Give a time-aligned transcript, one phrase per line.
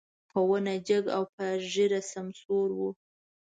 [0.31, 2.79] په ونه جګ او په ږيره سمسور و.